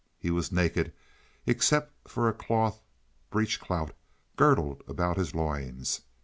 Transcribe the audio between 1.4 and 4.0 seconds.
except for a cloth breech clout